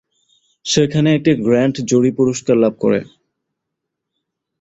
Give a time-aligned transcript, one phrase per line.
[0.65, 2.99] সেখানে এটি grand jury পুরস্কার লাভ করে।